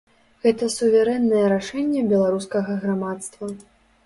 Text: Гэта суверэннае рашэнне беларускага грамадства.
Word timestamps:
Гэта 0.45 0.69
суверэннае 0.75 1.43
рашэнне 1.53 2.01
беларускага 2.15 2.79
грамадства. 2.87 3.45